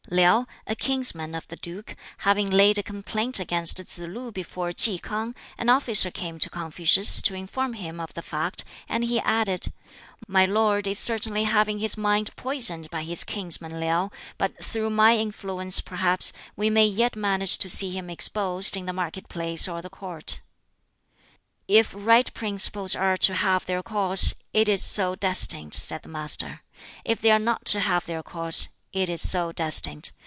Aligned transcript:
LiŠu, 0.11 0.45
a 0.67 0.75
kinsman 0.75 1.33
of 1.33 1.47
the 1.47 1.55
duke, 1.55 1.95
having 2.17 2.49
laid 2.49 2.77
a 2.77 2.83
complaint 2.83 3.39
against 3.39 3.77
Tsz 3.77 3.99
lu 3.99 4.29
before 4.29 4.73
Ki 4.73 4.99
K'ang, 4.99 5.33
an 5.57 5.69
officer 5.69 6.11
came 6.11 6.37
to 6.39 6.49
Confucius 6.49 7.21
to 7.21 7.33
inform 7.33 7.73
him 7.75 7.97
of 7.97 8.13
the 8.13 8.21
fact, 8.21 8.65
and 8.89 9.05
he 9.05 9.21
added, 9.21 9.71
"My 10.27 10.43
lord 10.43 10.85
is 10.85 10.99
certainly 10.99 11.45
having 11.45 11.79
his 11.79 11.95
mind 11.95 12.35
poisoned 12.35 12.89
by 12.89 13.03
his 13.03 13.23
kinsman 13.23 13.71
LiŠu, 13.71 14.11
but 14.37 14.61
through 14.61 14.89
my 14.89 15.15
influence 15.17 15.79
perhaps 15.79 16.33
we 16.57 16.69
may 16.69 16.85
yet 16.87 17.15
manage 17.15 17.57
to 17.59 17.69
see 17.69 17.91
him 17.91 18.09
exposed 18.09 18.75
in 18.75 18.87
the 18.87 18.91
marketplace 18.93 19.65
or 19.65 19.81
the 19.81 19.89
Court." 19.89 20.41
"If 21.69 21.93
right 21.95 22.33
principles 22.33 22.97
are 22.97 23.15
to 23.15 23.33
have 23.35 23.65
their 23.65 23.81
course, 23.81 24.33
it 24.53 24.67
is 24.67 24.83
so 24.83 25.15
destined," 25.15 25.73
said 25.73 26.01
the 26.01 26.09
Master; 26.09 26.63
"if 27.05 27.21
they 27.21 27.31
are 27.31 27.39
not 27.39 27.63
to 27.67 27.79
have 27.79 28.05
their 28.05 28.23
course, 28.23 28.67
it 28.93 29.07
is 29.07 29.21
so 29.21 29.53
destined. 29.53 30.11